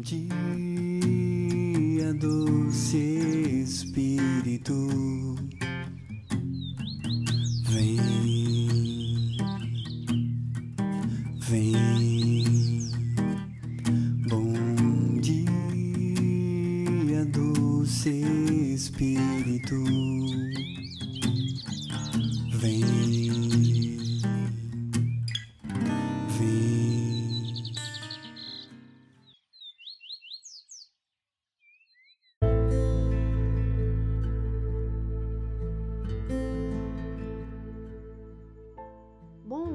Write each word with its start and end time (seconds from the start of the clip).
dia, 0.00 0.24
doce 2.14 2.96
Espírito, 3.62 5.29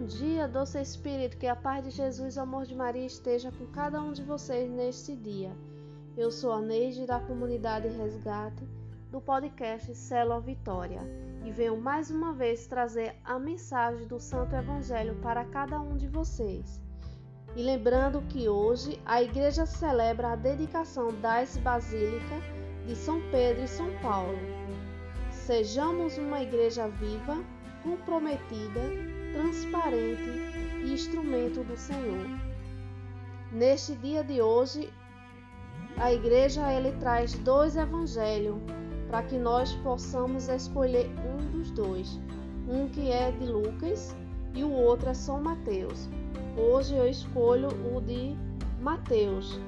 Bom 0.06 0.10
dia, 0.10 0.48
doce 0.48 0.80
Espírito, 0.80 1.36
que 1.36 1.48
a 1.48 1.56
paz 1.56 1.84
de 1.84 1.90
Jesus 1.90 2.36
e 2.36 2.40
o 2.40 2.44
amor 2.44 2.68
de 2.68 2.76
Maria 2.76 3.08
esteja 3.08 3.52
com 3.52 3.66
cada 3.66 4.00
um 4.00 4.12
de 4.14 4.22
vocês 4.22 4.70
neste 4.70 5.16
dia. 5.16 5.52
Eu 6.16 6.30
sou 6.30 6.52
a 6.52 6.62
Neide 6.62 7.08
da 7.08 7.20
comunidade 7.20 7.88
Resgate 7.88 8.64
do 9.10 9.20
podcast 9.20 9.96
Célula 9.96 10.40
Vitória 10.40 11.02
e 11.44 11.52
venho 11.52 11.76
mais 11.82 12.12
uma 12.12 12.34
vez 12.34 12.68
trazer 12.68 13.16
a 13.26 13.40
mensagem 13.40 14.06
do 14.06 14.20
Santo 14.20 14.56
Evangelho 14.56 15.16
para 15.24 15.44
cada 15.46 15.82
um 15.82 15.98
de 15.98 16.08
vocês. 16.08 16.80
E 17.56 17.64
lembrando 17.64 18.22
que 18.30 18.48
hoje 18.48 19.02
a 19.08 19.24
igreja 19.24 19.66
celebra 19.66 20.34
a 20.34 20.36
dedicação 20.36 21.20
das 21.20 21.58
basílicas 21.58 22.44
de 22.86 22.96
São 22.96 23.20
Pedro 23.32 23.64
e 23.64 23.68
São 23.68 23.90
Paulo. 24.04 24.38
Sejamos 25.32 26.16
uma 26.20 26.44
igreja 26.44 26.88
viva, 26.90 27.44
comprometida, 27.82 29.15
transparente 29.36 30.30
e 30.82 30.94
instrumento 30.94 31.62
do 31.66 31.76
Senhor. 31.76 32.26
Neste 33.52 33.94
dia 33.96 34.24
de 34.24 34.42
hoje, 34.42 34.90
a 35.98 36.14
igreja 36.14 36.72
ele 36.72 36.94
traz 36.94 37.34
dois 37.40 37.76
evangelhos 37.76 38.56
para 39.10 39.24
que 39.24 39.38
nós 39.38 39.74
possamos 39.76 40.48
escolher 40.48 41.10
um 41.20 41.52
dos 41.52 41.70
dois, 41.72 42.18
um 42.68 42.88
que 42.88 43.12
é 43.12 43.32
de 43.32 43.46
Lucas 43.46 44.16
e 44.54 44.64
o 44.64 44.72
outro 44.72 45.10
é 45.10 45.14
São 45.14 45.42
Mateus. 45.42 46.10
Hoje 46.58 46.96
eu 46.96 47.08
escolho 47.08 47.68
o 47.94 48.00
de 48.00 48.38
Mateus, 48.80 49.60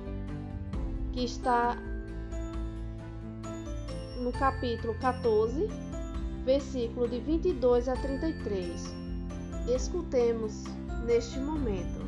que 1.11 1.25
está 1.25 1.75
no 4.21 4.31
capítulo 4.31 4.95
14, 4.99 5.67
versículo 6.45 7.07
de 7.09 7.19
22 7.19 7.89
a 7.89 7.95
33. 7.97 9.06
Escutemos 9.67 10.63
neste 11.05 11.37
momento. 11.39 12.07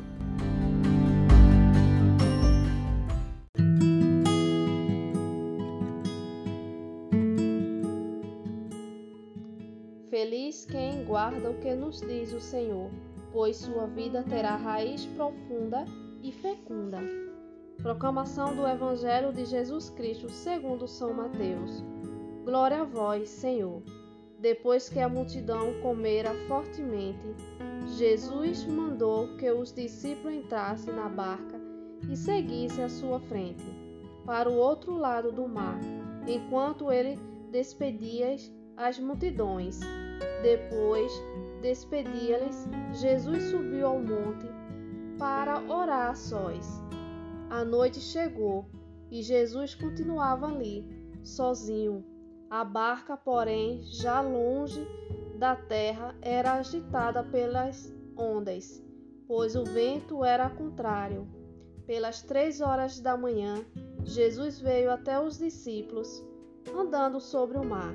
Feliz 10.08 10.64
quem 10.64 11.04
guarda 11.04 11.50
o 11.50 11.60
que 11.60 11.74
nos 11.74 12.00
diz 12.00 12.32
o 12.32 12.40
Senhor, 12.40 12.90
pois 13.30 13.58
sua 13.58 13.86
vida 13.86 14.22
terá 14.22 14.56
raiz 14.56 15.04
profunda 15.06 15.84
e 16.22 16.32
fecunda. 16.32 16.98
Proclamação 17.82 18.56
do 18.56 18.66
Evangelho 18.66 19.32
de 19.34 19.44
Jesus 19.44 19.90
Cristo 19.90 20.30
segundo 20.30 20.88
São 20.88 21.12
Mateus. 21.12 21.84
Glória 22.44 22.80
a 22.80 22.84
vós, 22.84 23.28
Senhor. 23.28 23.82
Depois 24.40 24.88
que 24.88 24.98
a 24.98 25.08
multidão 25.08 25.74
comera 25.82 26.32
fortemente, 26.48 27.34
Jesus 27.98 28.64
mandou 28.64 29.36
que 29.36 29.50
os 29.50 29.70
discípulos 29.70 30.34
entrassem 30.34 30.94
na 30.94 31.10
barca 31.10 31.60
e 32.10 32.16
seguissem 32.16 32.84
à 32.84 32.88
sua 32.88 33.20
frente, 33.20 33.62
para 34.24 34.48
o 34.48 34.56
outro 34.56 34.96
lado 34.96 35.30
do 35.30 35.46
mar, 35.46 35.78
enquanto 36.26 36.90
ele 36.90 37.18
despedia 37.50 38.34
as 38.78 38.98
multidões. 38.98 39.78
Depois 40.42 41.12
despedia-lhes, 41.60 42.66
Jesus 42.94 43.44
subiu 43.44 43.88
ao 43.88 44.00
monte 44.00 44.46
para 45.18 45.60
orar 45.70 46.12
a 46.12 46.14
sós. 46.14 46.66
A 47.50 47.62
noite 47.62 48.00
chegou 48.00 48.64
e 49.10 49.22
Jesus 49.22 49.74
continuava 49.74 50.46
ali, 50.46 50.86
sozinho. 51.22 52.02
A 52.50 52.64
barca, 52.64 53.16
porém, 53.16 53.80
já 53.84 54.20
longe 54.20 54.84
da 55.38 55.54
terra, 55.54 56.16
era 56.20 56.54
agitada 56.54 57.22
pelas 57.22 57.94
ondas, 58.16 58.82
pois 59.28 59.54
o 59.54 59.62
vento 59.62 60.24
era 60.24 60.50
contrário. 60.50 61.28
Pelas 61.86 62.22
três 62.22 62.60
horas 62.60 62.98
da 62.98 63.16
manhã, 63.16 63.64
Jesus 64.02 64.58
veio 64.58 64.90
até 64.90 65.20
os 65.20 65.38
discípulos, 65.38 66.24
andando 66.76 67.20
sobre 67.20 67.56
o 67.56 67.64
mar. 67.64 67.94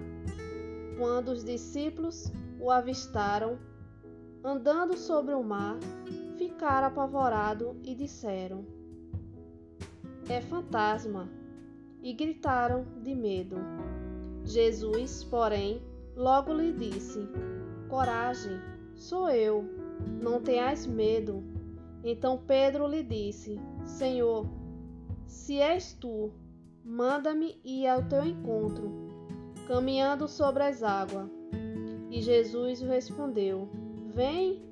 Quando 0.97 1.33
os 1.33 1.43
discípulos 1.43 2.31
o 2.57 2.71
avistaram, 2.71 3.59
andando 4.41 4.95
sobre 4.95 5.33
o 5.33 5.43
mar, 5.43 5.77
ficaram 6.37 6.87
apavorados 6.87 7.75
e 7.83 7.93
disseram: 7.93 8.65
É 10.29 10.39
fantasma! 10.39 11.29
E 12.01 12.13
gritaram 12.13 12.85
de 13.01 13.13
medo. 13.13 13.57
Jesus, 14.45 15.23
porém, 15.23 15.81
logo 16.15 16.53
lhe 16.53 16.71
disse: 16.71 17.27
Coragem, 17.89 18.59
sou 18.93 19.29
eu, 19.29 19.65
não 20.21 20.39
tenhas 20.41 20.85
medo. 20.85 21.43
Então 22.03 22.37
Pedro 22.45 22.87
lhe 22.87 23.03
disse: 23.03 23.59
Senhor, 23.83 24.45
se 25.25 25.59
és 25.59 25.93
tu, 25.93 26.31
manda-me 26.83 27.59
ir 27.63 27.87
ao 27.87 28.03
teu 28.03 28.23
encontro, 28.23 28.91
caminhando 29.67 30.27
sobre 30.27 30.63
as 30.63 30.83
águas. 30.83 31.27
E 32.09 32.21
Jesus 32.21 32.81
respondeu: 32.81 33.67
Vem. 34.13 34.63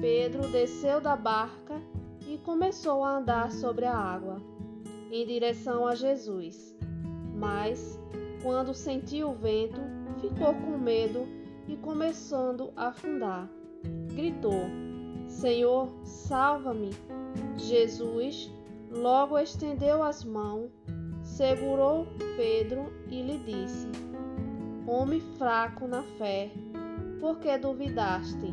Pedro 0.00 0.46
desceu 0.48 1.00
da 1.00 1.16
barca 1.16 1.80
e 2.28 2.38
começou 2.38 3.02
a 3.02 3.16
andar 3.16 3.50
sobre 3.50 3.84
a 3.84 3.96
água, 3.96 4.40
em 5.10 5.26
direção 5.26 5.86
a 5.86 5.94
Jesus. 5.94 6.76
Mas, 7.34 7.98
quando 8.44 8.74
sentiu 8.74 9.30
o 9.30 9.34
vento, 9.34 9.80
ficou 10.20 10.52
com 10.52 10.76
medo 10.76 11.26
e, 11.66 11.76
começando 11.78 12.70
a 12.76 12.88
afundar, 12.88 13.48
gritou: 14.14 14.68
Senhor, 15.26 15.88
salva-me! 16.04 16.90
Jesus 17.56 18.52
logo 18.90 19.38
estendeu 19.38 20.02
as 20.02 20.22
mãos, 20.22 20.70
segurou 21.22 22.06
Pedro 22.36 22.92
e 23.10 23.22
lhe 23.22 23.38
disse: 23.38 23.88
Homem 24.86 25.20
fraco 25.38 25.88
na 25.88 26.02
fé, 26.18 26.50
por 27.20 27.38
que 27.38 27.56
duvidaste? 27.56 28.52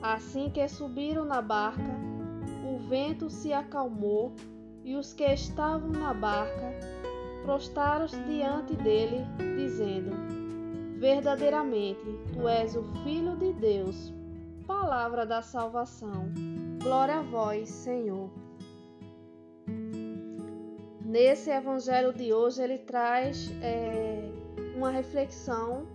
Assim 0.00 0.48
que 0.48 0.68
subiram 0.68 1.24
na 1.24 1.42
barca, 1.42 1.90
o 2.64 2.78
vento 2.88 3.28
se 3.28 3.52
acalmou 3.52 4.32
e 4.84 4.94
os 4.94 5.12
que 5.12 5.24
estavam 5.24 5.90
na 5.90 6.14
barca 6.14 6.95
prostaram-se 7.46 8.20
diante 8.24 8.74
dele, 8.74 9.24
dizendo: 9.56 10.10
Verdadeiramente, 10.98 12.04
tu 12.32 12.48
és 12.48 12.74
o 12.74 12.82
Filho 13.04 13.36
de 13.36 13.52
Deus. 13.52 14.12
Palavra 14.66 15.24
da 15.24 15.40
salvação. 15.40 16.28
Glória 16.82 17.20
a 17.20 17.22
vós, 17.22 17.68
Senhor. 17.68 18.28
Nesse 21.04 21.50
evangelho 21.50 22.12
de 22.12 22.32
hoje, 22.32 22.60
ele 22.60 22.78
traz 22.78 23.52
é, 23.62 24.28
uma 24.76 24.90
reflexão 24.90 25.86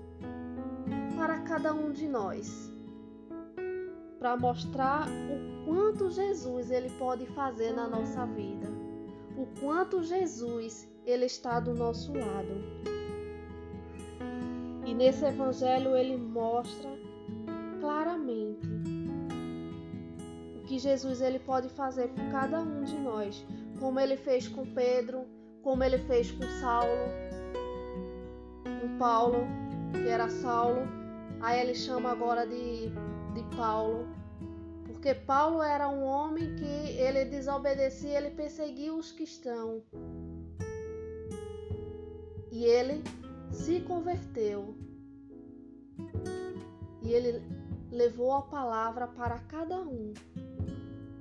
para 1.18 1.42
cada 1.42 1.74
um 1.74 1.92
de 1.92 2.08
nós, 2.08 2.72
para 4.18 4.38
mostrar 4.38 5.06
o 5.08 5.66
quanto 5.66 6.10
Jesus 6.10 6.72
ele 6.72 6.90
pode 6.92 7.26
fazer 7.26 7.74
na 7.74 7.88
nossa 7.88 8.26
vida, 8.26 8.68
o 9.38 9.46
quanto 9.60 10.02
Jesus 10.02 10.91
ele 11.12 11.26
está 11.26 11.60
do 11.60 11.74
nosso 11.74 12.14
lado. 12.14 12.64
E 14.86 14.94
nesse 14.94 15.26
evangelho 15.26 15.96
ele 15.96 16.18
mostra 16.18 16.90
claramente 17.80 18.68
o 20.56 20.64
que 20.64 20.80
Jesus 20.80 21.22
ele 21.22 21.40
pode 21.40 21.70
fazer 21.70 22.08
por 22.10 22.24
cada 22.32 22.60
um 22.60 22.84
de 22.84 22.98
nós, 22.98 23.46
como 23.80 24.00
ele 24.00 24.18
fez 24.18 24.48
com 24.48 24.66
Pedro, 24.66 25.26
como 25.62 25.84
ele 25.84 25.98
fez 25.98 26.32
com 26.32 26.44
Saulo, 26.60 27.08
com 28.64 28.98
Paulo, 28.98 29.48
que 29.94 30.10
era 30.10 30.30
Saulo, 30.30 30.82
aí 31.42 31.60
ele 31.60 31.76
chama 31.76 32.12
agora 32.12 32.46
de, 32.46 32.90
de 33.34 33.56
Paulo, 33.56 34.08
Porque 35.02 35.16
Paulo 35.16 35.64
era 35.64 35.90
um 35.90 36.04
homem 36.04 36.56
que 36.58 36.64
ele 37.00 37.26
desobedecia, 37.26 38.20
ele 38.20 38.30
perseguia 38.30 38.94
os 38.94 39.12
cristãos. 39.12 39.82
E 42.52 42.66
ele 42.66 43.02
se 43.52 43.80
converteu. 43.80 44.76
E 47.02 47.14
ele 47.14 47.42
levou 47.92 48.34
a 48.34 48.42
palavra 48.42 49.08
para 49.08 49.40
cada 49.40 49.80
um. 49.80 50.14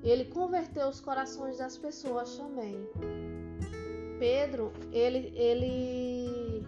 Ele 0.03 0.25
converteu 0.25 0.89
os 0.89 1.01
corações 1.01 1.59
das 1.59 1.77
pessoas 1.77 2.37
também. 2.37 2.77
Pedro, 4.19 4.73
ele, 4.93 5.33
ele 5.37 6.67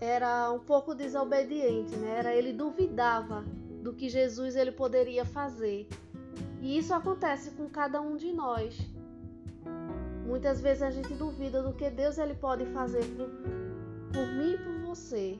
era 0.00 0.50
um 0.52 0.58
pouco 0.58 0.94
desobediente, 0.94 1.94
né? 1.96 2.18
Era, 2.18 2.34
ele 2.34 2.52
duvidava 2.52 3.44
do 3.82 3.92
que 3.92 4.08
Jesus 4.08 4.56
ele 4.56 4.72
poderia 4.72 5.24
fazer. 5.24 5.88
E 6.60 6.78
isso 6.78 6.92
acontece 6.94 7.50
com 7.52 7.68
cada 7.68 8.00
um 8.00 8.16
de 8.16 8.32
nós. 8.32 8.76
Muitas 10.26 10.60
vezes 10.60 10.82
a 10.82 10.90
gente 10.90 11.14
duvida 11.14 11.62
do 11.62 11.72
que 11.72 11.88
Deus 11.88 12.18
ele 12.18 12.34
pode 12.34 12.66
fazer 12.66 13.04
por, 14.16 14.32
mim 14.32 14.54
e 14.54 14.58
por 14.58 14.78
você. 14.86 15.38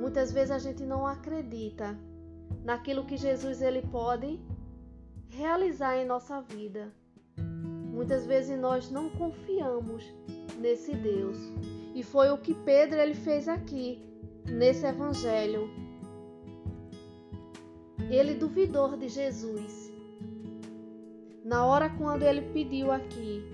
Muitas 0.00 0.32
vezes 0.32 0.50
a 0.50 0.58
gente 0.58 0.84
não 0.84 1.06
acredita 1.06 1.96
naquilo 2.64 3.04
que 3.04 3.16
Jesus 3.16 3.62
ele 3.62 3.82
pode 3.82 4.40
realizar 5.28 5.96
em 5.96 6.04
nossa 6.04 6.40
vida. 6.40 6.92
Muitas 7.36 8.26
vezes 8.26 8.58
nós 8.58 8.90
não 8.90 9.08
confiamos 9.10 10.04
nesse 10.58 10.92
Deus. 10.94 11.38
E 11.94 12.02
foi 12.02 12.30
o 12.30 12.38
que 12.38 12.52
Pedro 12.52 12.98
ele 12.98 13.14
fez 13.14 13.48
aqui 13.48 14.04
nesse 14.50 14.84
evangelho. 14.84 15.70
Ele 18.10 18.34
duvidou 18.34 18.96
de 18.96 19.08
Jesus. 19.08 19.92
Na 21.44 21.64
hora 21.64 21.88
quando 21.88 22.22
ele 22.22 22.42
pediu 22.52 22.90
aqui, 22.90 23.44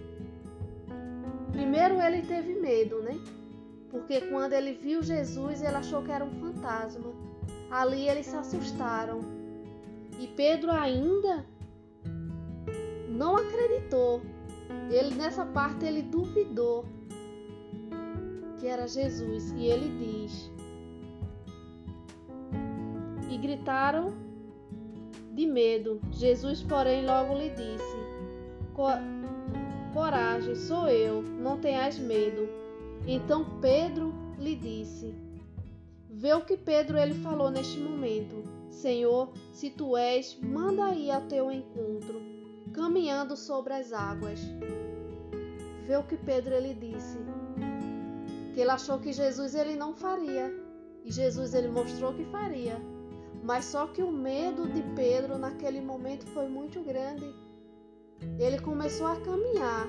primeiro 1.52 2.00
ele 2.00 2.22
teve 2.22 2.54
medo, 2.54 3.02
né? 3.02 3.20
Porque 3.92 4.22
quando 4.22 4.54
ele 4.54 4.72
viu 4.72 5.02
Jesus, 5.02 5.62
ele 5.62 5.76
achou 5.76 6.02
que 6.02 6.10
era 6.10 6.24
um 6.24 6.32
fantasma. 6.40 7.12
Ali 7.70 8.08
eles 8.08 8.26
se 8.26 8.34
assustaram. 8.34 9.20
E 10.18 10.26
Pedro 10.28 10.70
ainda 10.70 11.44
não 13.06 13.36
acreditou. 13.36 14.22
Ele 14.90 15.14
nessa 15.14 15.44
parte 15.44 15.84
ele 15.84 16.02
duvidou 16.02 16.86
que 18.58 18.66
era 18.66 18.88
Jesus 18.88 19.52
e 19.52 19.66
ele 19.66 19.88
diz: 19.98 20.50
E 23.28 23.36
gritaram 23.36 24.14
de 25.32 25.46
medo. 25.46 26.00
Jesus, 26.12 26.62
porém, 26.62 27.04
logo 27.04 27.34
lhe 27.34 27.50
disse: 27.50 27.96
Coragem, 29.92 30.54
sou 30.54 30.88
eu, 30.88 31.20
não 31.20 31.58
tenhas 31.58 31.98
medo. 31.98 32.61
Então 33.06 33.58
Pedro 33.60 34.12
lhe 34.38 34.54
disse: 34.54 35.14
Vê 36.08 36.34
o 36.34 36.44
que 36.44 36.56
Pedro 36.56 36.99
ele 36.99 37.14
falou 37.14 37.50
neste 37.50 37.78
momento. 37.78 38.44
Senhor, 38.70 39.32
se 39.52 39.70
tu 39.70 39.96
és, 39.96 40.38
manda 40.40 40.94
ir 40.94 41.10
ao 41.10 41.22
teu 41.22 41.50
encontro, 41.50 42.22
caminhando 42.72 43.37
sobre 43.37 43.72
as 43.75 43.93
águas. 43.93 44.40
Vê 45.87 45.96
o 45.96 46.04
que 46.04 46.16
Pedro 46.16 46.54
ele 46.54 46.75
disse. 46.75 47.19
Que 48.54 48.60
ele 48.60 48.70
achou 48.70 48.99
que 48.99 49.12
Jesus 49.12 49.55
ele 49.55 49.75
não 49.75 49.94
faria. 49.94 50.52
E 51.05 51.10
Jesus 51.10 51.55
ele 51.55 51.69
mostrou 51.69 52.14
que 52.14 52.25
faria. 52.26 52.81
Mas 53.43 53.64
só 53.64 53.88
que 53.88 54.02
o 54.02 54.12
medo 54.12 54.69
de 54.69 54.82
Pedro 54.94 55.37
naquele 55.37 55.81
momento 55.81 56.25
foi 56.28 56.48
muito 56.48 56.81
grande. 56.82 57.34
Ele 58.38 58.60
começou 58.60 59.08
a 59.08 59.20
caminhar, 59.20 59.88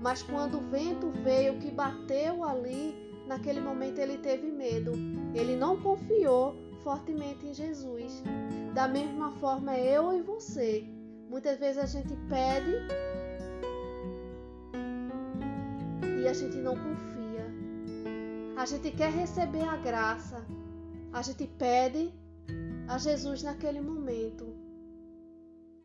mas 0.00 0.22
quando 0.22 0.58
o 0.58 0.70
vento 0.70 1.10
veio 1.22 1.58
que 1.58 1.70
bateu 1.70 2.42
ali, 2.42 2.94
naquele 3.26 3.60
momento 3.60 3.98
ele 3.98 4.18
teve 4.18 4.50
medo. 4.50 4.92
Ele 5.34 5.56
não 5.56 5.80
confiou 5.80 6.54
fortemente 6.82 7.46
em 7.46 7.54
Jesus. 7.54 8.22
Da 8.74 8.88
mesma 8.88 9.30
forma, 9.32 9.76
eu 9.76 10.12
e 10.12 10.22
você. 10.22 10.84
Muitas 11.28 11.58
vezes 11.58 11.78
a 11.78 11.86
gente 11.86 12.14
pede 12.28 12.74
e 16.20 16.26
a 16.26 16.32
gente 16.32 16.56
não 16.56 16.74
confia. 16.74 17.46
A 18.56 18.66
gente 18.66 18.90
quer 18.90 19.10
receber 19.12 19.62
a 19.62 19.76
graça. 19.76 20.44
A 21.12 21.22
gente 21.22 21.46
pede 21.46 22.12
a 22.88 22.98
Jesus 22.98 23.42
naquele 23.42 23.80
momento. 23.80 24.46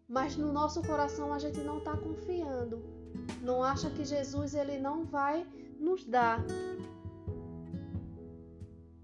Mas 0.07 0.35
no 0.37 0.53
nosso 0.53 0.81
coração 0.83 1.33
a 1.33 1.39
gente 1.39 1.59
não 1.59 1.79
está 1.79 1.97
confiando. 1.97 2.94
Não 3.41 3.63
acha 3.63 3.89
que 3.89 4.03
Jesus 4.03 4.53
ele 4.53 4.77
não 4.79 5.05
vai 5.05 5.45
nos 5.79 6.03
dar 6.05 6.43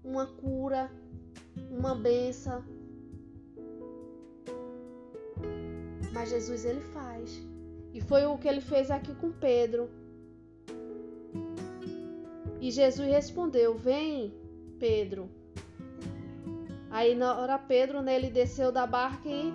uma 0.02 0.26
cura, 0.26 0.90
uma 1.70 1.94
benção. 1.94 2.64
Mas 6.12 6.30
Jesus 6.30 6.64
ele 6.64 6.80
faz. 6.80 7.40
E 7.94 8.00
foi 8.00 8.24
o 8.24 8.38
que 8.38 8.48
ele 8.48 8.60
fez 8.60 8.90
aqui 8.90 9.14
com 9.14 9.30
Pedro. 9.30 9.90
E 12.60 12.70
Jesus 12.70 13.08
respondeu: 13.08 13.76
Vem, 13.76 14.32
Pedro. 14.78 15.28
Aí 16.90 17.14
na 17.14 17.38
hora 17.38 17.58
Pedro 17.58 18.02
né, 18.02 18.20
desceu 18.30 18.70
da 18.70 18.86
barca 18.86 19.28
e 19.28 19.52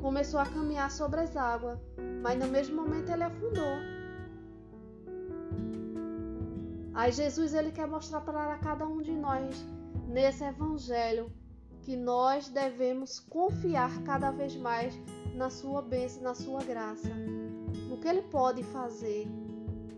começou 0.00 0.40
a 0.40 0.46
caminhar 0.46 0.90
sobre 0.90 1.20
as 1.20 1.36
águas, 1.36 1.78
mas 2.22 2.38
no 2.38 2.46
mesmo 2.48 2.76
momento 2.76 3.10
ele 3.10 3.24
afundou. 3.24 3.98
Aí 6.94 7.12
Jesus 7.12 7.54
ele 7.54 7.70
quer 7.70 7.86
mostrar 7.86 8.20
para 8.22 8.58
cada 8.58 8.86
um 8.86 9.00
de 9.00 9.12
nós 9.12 9.64
nesse 10.08 10.42
evangelho 10.42 11.30
que 11.82 11.96
nós 11.96 12.48
devemos 12.48 13.20
confiar 13.20 14.02
cada 14.02 14.30
vez 14.30 14.56
mais 14.56 14.98
na 15.34 15.48
sua 15.48 15.80
bênção, 15.80 16.22
na 16.22 16.34
sua 16.34 16.62
graça. 16.62 17.08
No 17.88 17.98
que 17.98 18.08
ele 18.08 18.22
pode 18.22 18.62
fazer, 18.64 19.28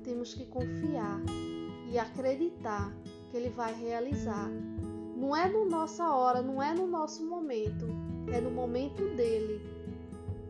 temos 0.05 0.35
que 0.35 0.45
confiar 0.47 1.21
e 1.91 1.99
acreditar 1.99 2.93
que 3.31 3.37
ele 3.37 3.49
vai 3.49 3.73
realizar. 3.75 4.49
Não 5.17 5.35
é 5.35 5.49
no 5.49 5.69
nossa 5.69 6.15
hora, 6.15 6.43
não 6.43 6.63
é 6.63 6.75
no 6.75 6.87
nosso 6.87 7.25
momento, 7.27 7.87
é 8.33 8.41
no 8.41 8.51
momento 8.51 9.03
dele. 9.17 9.80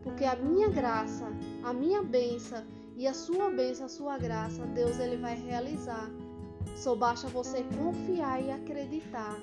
Porque 0.03 0.25
a 0.25 0.35
minha 0.35 0.69
graça, 0.69 1.27
a 1.63 1.73
minha 1.73 2.01
benção 2.01 2.63
e 2.95 3.07
a 3.07 3.13
sua 3.13 3.49
bênção, 3.49 3.85
a 3.85 3.89
sua 3.89 4.17
graça, 4.17 4.65
Deus 4.67 4.99
ele 4.99 5.17
vai 5.17 5.35
realizar. 5.35 6.09
Só 6.75 6.95
basta 6.95 7.27
você 7.27 7.63
confiar 7.77 8.43
e 8.43 8.51
acreditar. 8.51 9.35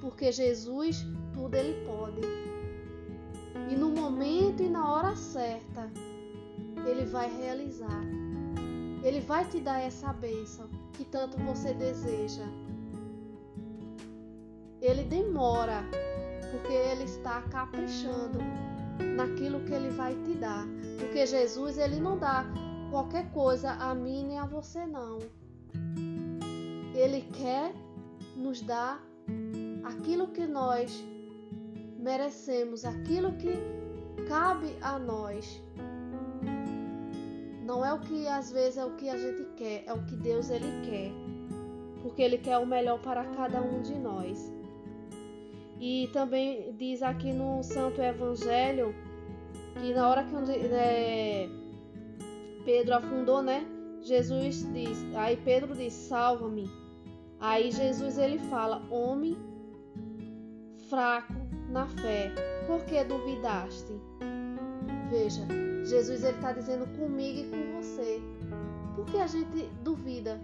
Porque 0.00 0.32
Jesus, 0.32 1.04
tudo 1.34 1.54
ele 1.54 1.84
pode. 1.86 2.20
E 3.70 3.76
no 3.76 3.90
momento 3.90 4.62
e 4.62 4.68
na 4.68 4.90
hora 4.90 5.14
certa, 5.16 5.90
ele 6.86 7.04
vai 7.04 7.28
realizar. 7.36 8.02
Ele 9.02 9.20
vai 9.20 9.44
te 9.44 9.60
dar 9.60 9.80
essa 9.80 10.12
bênção 10.12 10.68
que 10.94 11.04
tanto 11.04 11.36
você 11.38 11.72
deseja. 11.74 12.44
Ele 14.80 15.04
demora, 15.04 15.84
porque 16.50 16.72
ele 16.72 17.04
está 17.04 17.42
caprichando 17.42 18.38
naquilo 19.16 19.60
que 19.60 19.72
ele 19.72 19.90
vai 19.90 20.14
te 20.24 20.34
dar. 20.34 20.66
Porque 20.98 21.26
Jesus, 21.26 21.78
ele 21.78 22.00
não 22.00 22.18
dá 22.18 22.44
qualquer 22.90 23.30
coisa 23.32 23.72
a 23.72 23.94
mim 23.94 24.24
nem 24.24 24.38
a 24.38 24.46
você 24.46 24.86
não. 24.86 25.18
Ele 26.94 27.22
quer 27.32 27.72
nos 28.36 28.60
dar 28.62 29.02
aquilo 29.84 30.28
que 30.28 30.46
nós 30.46 31.04
merecemos, 31.98 32.84
aquilo 32.84 33.32
que 33.32 33.52
cabe 34.28 34.76
a 34.80 34.98
nós. 34.98 35.62
Não 37.64 37.84
é 37.84 37.92
o 37.92 38.00
que 38.00 38.26
às 38.26 38.50
vezes 38.50 38.78
é 38.78 38.84
o 38.84 38.96
que 38.96 39.08
a 39.10 39.16
gente 39.16 39.44
quer, 39.56 39.84
é 39.86 39.92
o 39.92 40.04
que 40.06 40.16
Deus 40.16 40.50
ele 40.50 40.70
quer. 40.88 41.12
Porque 42.02 42.22
ele 42.22 42.38
quer 42.38 42.58
o 42.58 42.66
melhor 42.66 43.00
para 43.00 43.24
cada 43.24 43.60
um 43.60 43.82
de 43.82 43.94
nós. 43.94 44.57
E 45.80 46.08
também 46.12 46.74
diz 46.76 47.02
aqui 47.02 47.32
no 47.32 47.62
Santo 47.62 48.00
Evangelho 48.00 48.94
que 49.80 49.94
na 49.94 50.08
hora 50.08 50.24
que 50.24 50.34
é, 50.74 51.48
Pedro 52.64 52.96
afundou, 52.96 53.42
né? 53.42 53.64
Jesus 54.02 54.66
diz, 54.72 55.04
aí 55.14 55.36
Pedro 55.36 55.74
diz: 55.74 55.92
"Salva-me". 55.92 56.68
Aí 57.40 57.70
Jesus 57.70 58.18
ele 58.18 58.38
fala: 58.38 58.82
"Homem 58.90 59.36
fraco 60.88 61.34
na 61.70 61.86
fé, 61.86 62.32
por 62.66 62.84
que 62.84 63.04
duvidaste?" 63.04 63.92
Veja, 65.10 65.46
Jesus 65.84 66.22
ele 66.22 66.36
está 66.36 66.52
dizendo 66.52 66.86
comigo 66.98 67.40
e 67.40 67.50
com 67.50 67.80
você. 67.80 68.20
Por 68.94 69.06
que 69.06 69.16
a 69.16 69.26
gente 69.26 69.68
duvida? 69.82 70.40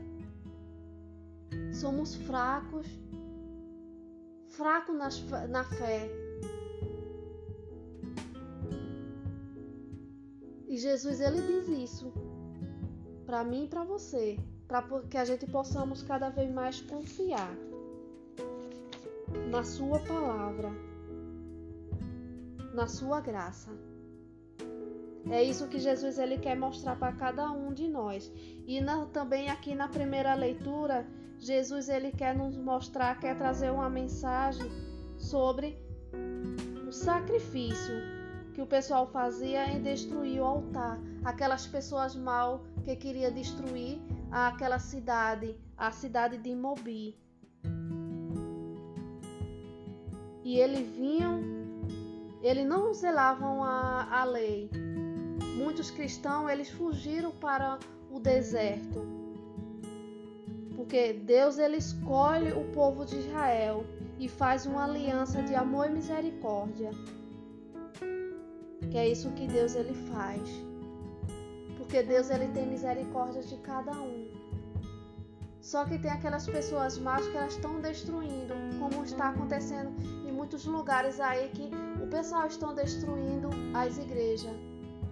Somos 1.72 2.14
fracos, 2.14 2.86
fraco 4.56 4.92
na 4.92 5.64
fé. 5.64 6.10
E 10.68 10.76
Jesus 10.76 11.20
ele 11.20 11.40
diz 11.42 11.68
isso 11.68 12.12
para 13.26 13.44
mim 13.44 13.64
e 13.64 13.68
para 13.68 13.84
você, 13.84 14.38
para 14.66 14.82
que 15.10 15.16
a 15.16 15.24
gente 15.24 15.46
possamos 15.46 16.02
cada 16.02 16.28
vez 16.30 16.50
mais 16.52 16.80
confiar 16.80 17.54
na 19.50 19.62
sua 19.62 19.98
palavra, 20.00 20.70
na 22.74 22.86
sua 22.86 23.20
graça. 23.20 23.70
É 25.30 25.42
isso 25.42 25.68
que 25.68 25.78
Jesus 25.78 26.18
ele 26.18 26.38
quer 26.38 26.56
mostrar 26.56 26.96
para 26.96 27.12
cada 27.12 27.50
um 27.50 27.72
de 27.72 27.88
nós. 27.88 28.30
E 28.66 28.80
na, 28.80 29.06
também 29.06 29.48
aqui 29.48 29.74
na 29.74 29.88
primeira 29.88 30.34
leitura, 30.34 31.06
Jesus 31.38 31.88
ele 31.88 32.10
quer 32.10 32.34
nos 32.34 32.56
mostrar, 32.56 33.18
quer 33.20 33.36
trazer 33.36 33.70
uma 33.70 33.90
mensagem 33.90 34.70
sobre 35.16 35.78
o 36.86 36.92
sacrifício 36.92 37.94
que 38.54 38.62
o 38.62 38.66
pessoal 38.66 39.06
fazia 39.06 39.66
em 39.68 39.82
destruir 39.82 40.40
o 40.40 40.44
altar, 40.44 40.98
aquelas 41.24 41.66
pessoas 41.66 42.14
mal 42.14 42.64
que 42.84 42.94
queria 42.94 43.30
destruir 43.30 44.00
aquela 44.30 44.78
cidade, 44.78 45.56
a 45.76 45.90
cidade 45.90 46.38
de 46.38 46.54
Mobi. 46.54 47.18
E 50.44 50.58
eles 50.58 50.88
vinham, 50.96 51.40
eles 52.42 52.66
não 52.66 52.92
zelavam 52.94 53.64
a, 53.64 54.20
a 54.20 54.24
lei, 54.24 54.70
muitos 55.56 55.90
cristãos 55.90 56.50
eles 56.50 56.70
fugiram 56.70 57.32
para 57.32 57.78
o 58.10 58.20
deserto. 58.20 59.13
Porque 60.84 61.14
Deus 61.14 61.56
ele 61.56 61.78
escolhe 61.78 62.52
o 62.52 62.62
povo 62.72 63.06
de 63.06 63.16
Israel 63.16 63.86
e 64.18 64.28
faz 64.28 64.66
uma 64.66 64.84
aliança 64.84 65.42
de 65.42 65.54
amor 65.54 65.86
e 65.86 65.94
misericórdia. 65.94 66.90
Que 68.90 68.98
é 68.98 69.08
isso 69.08 69.30
que 69.30 69.46
Deus 69.46 69.74
ele 69.74 69.94
faz. 70.12 70.42
Porque 71.78 72.02
Deus 72.02 72.28
ele 72.28 72.48
tem 72.48 72.66
misericórdia 72.66 73.40
de 73.40 73.56
cada 73.62 73.92
um. 73.92 74.28
Só 75.62 75.86
que 75.86 75.98
tem 75.98 76.10
aquelas 76.10 76.46
pessoas 76.46 76.98
más 76.98 77.26
que 77.28 77.34
elas 77.34 77.54
estão 77.54 77.80
destruindo, 77.80 78.52
como 78.78 79.02
está 79.04 79.30
acontecendo 79.30 79.90
em 80.28 80.32
muitos 80.32 80.66
lugares 80.66 81.18
aí 81.18 81.48
que 81.48 81.70
o 82.02 82.06
pessoal 82.08 82.46
estão 82.46 82.74
destruindo 82.74 83.48
as 83.72 83.96
igrejas. 83.96 84.54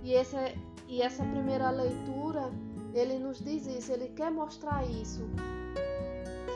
E 0.03 0.13
essa, 0.13 0.53
e 0.87 1.01
essa 1.01 1.25
primeira 1.25 1.71
leitura, 1.71 2.51
ele 2.93 3.19
nos 3.19 3.39
diz 3.39 3.67
isso, 3.67 3.91
ele 3.91 4.09
quer 4.09 4.31
mostrar 4.31 4.85
isso. 4.85 5.27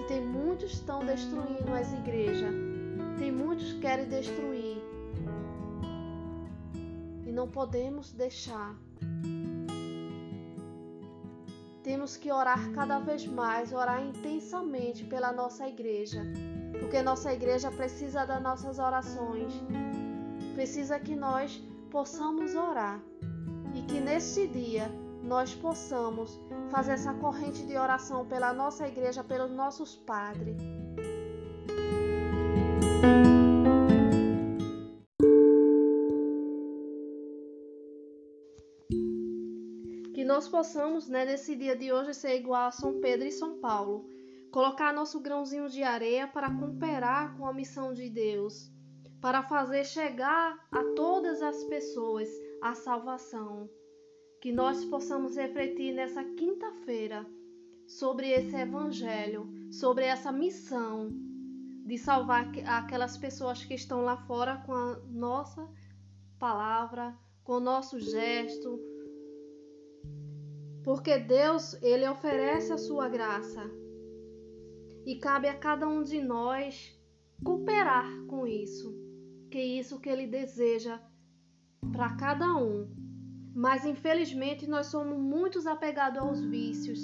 Tem 0.08 0.24
muitos 0.24 0.72
estão 0.74 1.04
destruindo 1.04 1.72
as 1.72 1.92
igrejas. 1.92 2.54
Tem 3.18 3.32
muitos 3.32 3.72
que 3.72 3.80
querem 3.80 4.08
destruir. 4.08 4.78
E 7.26 7.32
não 7.32 7.48
podemos 7.48 8.12
deixar. 8.12 8.76
Temos 11.82 12.16
que 12.16 12.30
orar 12.32 12.72
cada 12.72 12.98
vez 12.98 13.26
mais, 13.26 13.72
orar 13.72 14.04
intensamente 14.04 15.04
pela 15.04 15.32
nossa 15.32 15.68
igreja, 15.68 16.20
porque 16.80 17.00
nossa 17.00 17.32
igreja 17.32 17.70
precisa 17.70 18.24
das 18.24 18.42
nossas 18.42 18.78
orações. 18.78 19.52
Precisa 20.54 20.98
que 20.98 21.14
nós 21.14 21.62
possamos 21.90 22.54
orar 22.54 23.00
e 23.74 23.82
que 23.82 24.00
neste 24.00 24.46
dia 24.48 24.90
nós 25.26 25.52
possamos 25.52 26.40
fazer 26.70 26.92
essa 26.92 27.12
corrente 27.14 27.66
de 27.66 27.76
oração 27.76 28.24
pela 28.26 28.52
nossa 28.52 28.86
igreja, 28.86 29.24
pelos 29.24 29.50
nossos 29.50 29.96
padres. 29.96 30.56
Que 40.14 40.24
nós 40.24 40.48
possamos, 40.48 41.08
né, 41.08 41.24
nesse 41.24 41.56
dia 41.56 41.74
de 41.74 41.92
hoje, 41.92 42.14
ser 42.14 42.36
igual 42.36 42.68
a 42.68 42.70
São 42.70 43.00
Pedro 43.00 43.26
e 43.26 43.32
São 43.32 43.58
Paulo, 43.58 44.08
colocar 44.52 44.92
nosso 44.92 45.20
grãozinho 45.20 45.68
de 45.68 45.82
areia 45.82 46.28
para 46.28 46.54
cooperar 46.54 47.36
com 47.36 47.46
a 47.46 47.52
missão 47.52 47.92
de 47.92 48.08
Deus, 48.08 48.70
para 49.20 49.42
fazer 49.42 49.84
chegar 49.84 50.56
a 50.70 50.84
todas 50.94 51.42
as 51.42 51.64
pessoas 51.64 52.28
a 52.62 52.74
salvação. 52.74 53.68
Que 54.46 54.52
nós 54.52 54.84
possamos 54.84 55.34
refletir 55.34 55.92
nessa 55.92 56.22
quinta-feira 56.22 57.26
sobre 57.84 58.30
esse 58.30 58.54
evangelho, 58.54 59.50
sobre 59.72 60.04
essa 60.04 60.30
missão 60.30 61.10
de 61.84 61.98
salvar 61.98 62.52
aquelas 62.64 63.18
pessoas 63.18 63.64
que 63.64 63.74
estão 63.74 64.02
lá 64.02 64.16
fora 64.16 64.58
com 64.58 64.72
a 64.72 65.00
nossa 65.10 65.68
palavra, 66.38 67.18
com 67.42 67.54
o 67.54 67.60
nosso 67.60 67.98
gesto. 67.98 68.78
Porque 70.84 71.18
Deus, 71.18 71.74
ele 71.82 72.08
oferece 72.08 72.72
a 72.72 72.78
sua 72.78 73.08
graça. 73.08 73.68
E 75.04 75.18
cabe 75.18 75.48
a 75.48 75.58
cada 75.58 75.88
um 75.88 76.04
de 76.04 76.22
nós 76.22 76.96
cooperar 77.42 78.06
com 78.28 78.46
isso, 78.46 78.94
que 79.50 79.58
é 79.58 79.64
isso 79.64 79.98
que 79.98 80.08
ele 80.08 80.28
deseja 80.28 81.00
para 81.90 82.14
cada 82.14 82.54
um. 82.54 83.05
Mas 83.56 83.86
infelizmente 83.86 84.68
nós 84.68 84.88
somos 84.88 85.16
muito 85.16 85.66
apegados 85.66 86.20
aos 86.20 86.44
vícios. 86.44 87.00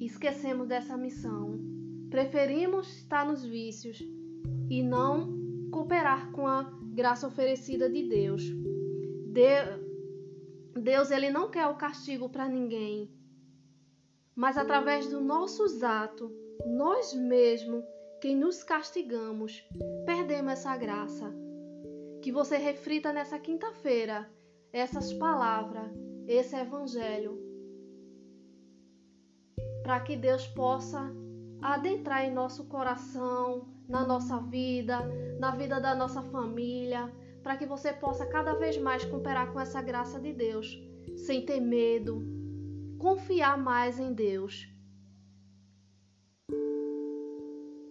Esquecemos 0.00 0.66
dessa 0.66 0.96
missão. 0.96 1.56
Preferimos 2.10 2.88
estar 2.96 3.24
nos 3.24 3.44
vícios 3.44 4.02
e 4.68 4.82
não 4.82 5.70
cooperar 5.70 6.32
com 6.32 6.48
a 6.48 6.64
graça 6.92 7.28
oferecida 7.28 7.88
de 7.88 8.08
Deus. 8.08 8.42
Deus 10.74 11.12
ele 11.12 11.30
não 11.30 11.48
quer 11.48 11.68
o 11.68 11.76
castigo 11.76 12.28
para 12.28 12.48
ninguém. 12.48 13.08
Mas 14.34 14.58
através 14.58 15.06
dos 15.06 15.22
nossos 15.22 15.84
atos, 15.84 16.28
nós 16.66 17.14
mesmos 17.14 17.84
quem 18.20 18.34
nos 18.34 18.64
castigamos, 18.64 19.64
perdemos 20.04 20.54
essa 20.54 20.76
graça 20.76 21.32
que 22.20 22.32
você 22.32 22.56
reflita 22.56 23.12
nessa 23.12 23.38
quinta-feira 23.38 24.28
essas 24.76 25.10
palavras, 25.14 25.90
esse 26.28 26.54
evangelho, 26.54 27.40
para 29.82 30.00
que 30.00 30.14
Deus 30.14 30.46
possa 30.48 31.10
adentrar 31.62 32.26
em 32.26 32.34
nosso 32.34 32.68
coração, 32.68 33.66
na 33.88 34.06
nossa 34.06 34.38
vida, 34.38 35.00
na 35.40 35.56
vida 35.56 35.80
da 35.80 35.94
nossa 35.94 36.22
família, 36.22 37.10
para 37.42 37.56
que 37.56 37.64
você 37.64 37.90
possa 37.90 38.26
cada 38.26 38.52
vez 38.54 38.76
mais 38.76 39.02
cooperar 39.06 39.50
com 39.50 39.58
essa 39.58 39.80
graça 39.80 40.20
de 40.20 40.34
Deus, 40.34 40.78
sem 41.16 41.46
ter 41.46 41.60
medo, 41.60 42.22
confiar 42.98 43.56
mais 43.56 43.98
em 43.98 44.12
Deus. 44.12 44.68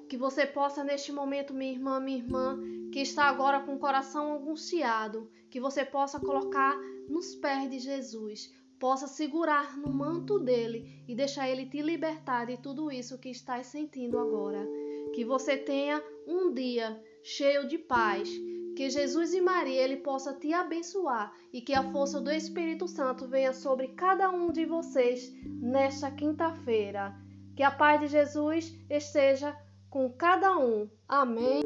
Que 0.07 0.17
você 0.17 0.45
possa 0.45 0.83
neste 0.83 1.11
momento, 1.11 1.51
minha 1.51 1.71
irmã, 1.71 1.99
minha 1.99 2.19
irmã, 2.19 2.59
que 2.95 3.01
está 3.01 3.25
agora 3.25 3.59
com 3.59 3.75
o 3.75 3.77
coração 3.77 4.37
angustiado, 4.37 5.29
que 5.49 5.59
você 5.59 5.83
possa 5.83 6.17
colocar 6.17 6.79
nos 7.09 7.35
pés 7.35 7.69
de 7.69 7.77
Jesus, 7.77 8.49
possa 8.79 9.05
segurar 9.05 9.77
no 9.77 9.91
manto 9.91 10.39
dele 10.39 11.03
e 11.05 11.13
deixar 11.13 11.49
ele 11.49 11.65
te 11.65 11.81
libertar 11.81 12.45
de 12.45 12.55
tudo 12.55 12.89
isso 12.89 13.19
que 13.19 13.27
estás 13.27 13.67
sentindo 13.67 14.17
agora. 14.17 14.65
Que 15.13 15.25
você 15.25 15.57
tenha 15.57 16.01
um 16.25 16.53
dia 16.53 16.97
cheio 17.21 17.67
de 17.67 17.77
paz, 17.77 18.29
que 18.77 18.89
Jesus 18.89 19.33
e 19.33 19.41
Maria 19.41 19.81
ele 19.81 19.97
possa 19.97 20.33
te 20.33 20.53
abençoar 20.53 21.35
e 21.51 21.59
que 21.59 21.73
a 21.73 21.91
força 21.91 22.21
do 22.21 22.31
Espírito 22.31 22.87
Santo 22.87 23.27
venha 23.27 23.51
sobre 23.51 23.89
cada 23.89 24.29
um 24.29 24.53
de 24.53 24.65
vocês 24.65 25.33
nesta 25.43 26.09
quinta-feira. 26.09 27.13
Que 27.57 27.63
a 27.63 27.71
paz 27.71 27.99
de 27.99 28.07
Jesus 28.07 28.73
esteja 28.89 29.53
com 29.89 30.09
cada 30.13 30.57
um. 30.57 30.89
Amém. 31.09 31.64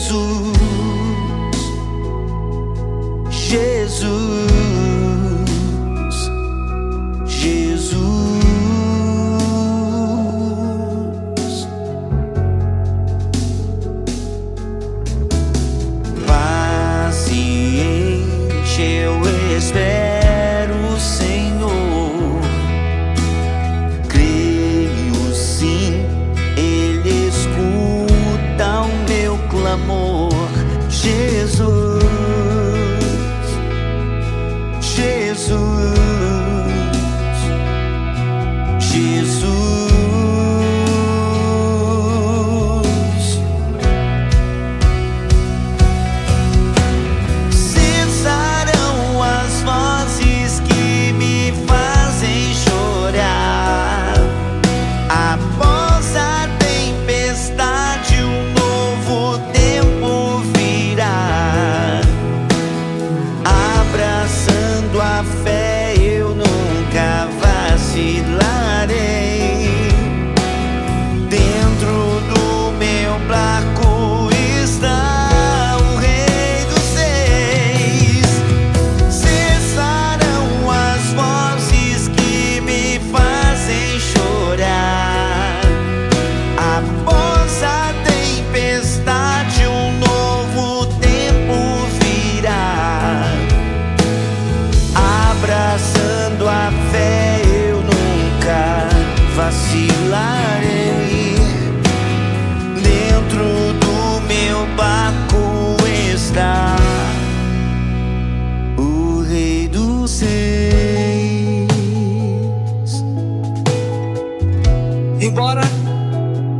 Jesus, 0.00 0.56
Jesus. 3.30 4.49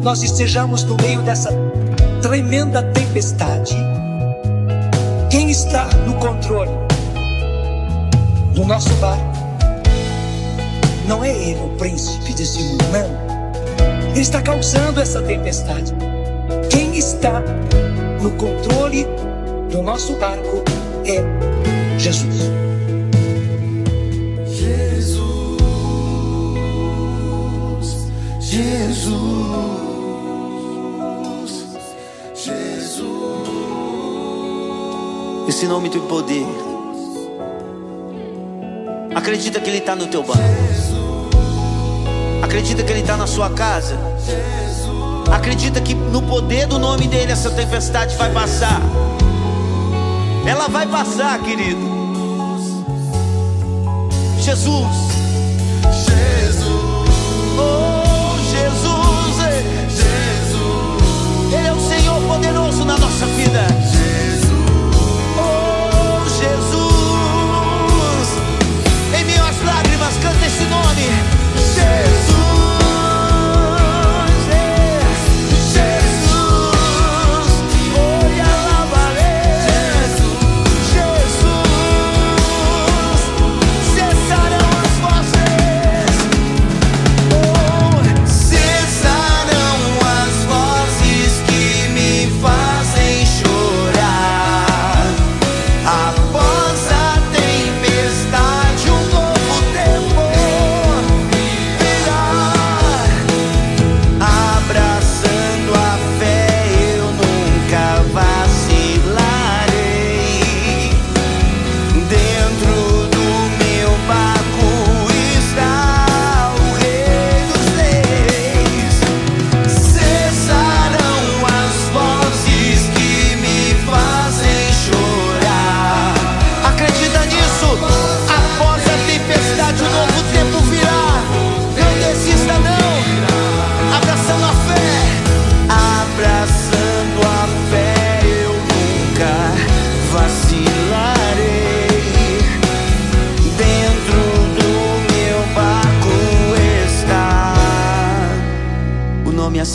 Nós 0.02 0.22
estejamos 0.22 0.84
no 0.84 0.96
meio 0.96 1.22
dessa 1.22 1.50
tremenda 2.22 2.82
tempestade, 2.82 3.76
quem 5.30 5.50
está 5.50 5.86
no 6.06 6.14
controle 6.14 6.70
do 8.54 8.64
nosso 8.64 8.92
barco 8.94 9.30
não 11.06 11.24
é 11.24 11.30
ele, 11.30 11.60
o 11.60 11.70
príncipe 11.70 12.32
desse 12.34 12.62
mundo, 12.62 12.84
não. 12.92 14.10
Ele 14.10 14.20
está 14.20 14.40
causando 14.40 15.00
essa 15.00 15.20
tempestade. 15.20 15.92
Quem 16.70 16.96
está 16.96 17.42
no 18.22 18.30
controle 18.32 19.06
do 19.72 19.82
nosso 19.82 20.14
barco 20.14 20.62
é 21.04 21.20
Jesus. 21.98 22.48
Jesus, 24.46 25.18
Jesus, 28.38 29.69
Esse 35.60 35.68
nome 35.68 35.90
tem 35.90 36.00
poder. 36.00 36.46
Acredita 39.14 39.60
que 39.60 39.68
Ele 39.68 39.76
está 39.76 39.94
no 39.94 40.06
teu 40.06 40.22
barco. 40.22 40.42
Acredita 42.42 42.82
que 42.82 42.90
Ele 42.90 43.02
está 43.02 43.14
na 43.14 43.26
sua 43.26 43.50
casa. 43.50 43.94
Acredita 45.30 45.78
que 45.82 45.92
no 45.92 46.22
poder 46.22 46.66
do 46.66 46.78
nome 46.78 47.06
dele 47.06 47.30
essa 47.30 47.50
tempestade 47.50 48.16
vai 48.16 48.32
passar. 48.32 48.80
Ela 50.46 50.66
vai 50.66 50.86
passar, 50.86 51.38
querido. 51.42 51.78
Jesus. 54.40 54.96
Oh, 57.58 58.38
Jesus. 58.48 59.38
eh. 59.44 59.62
Ele 61.54 61.68
é 61.68 61.72
o 61.74 61.80
Senhor 61.80 62.18
poderoso 62.22 62.82
na 62.86 62.96
nossa 62.96 63.26
vida. 63.26 63.89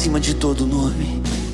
Acima 0.05 0.19
de 0.19 0.35
todo 0.35 0.67
nome. 0.67 1.44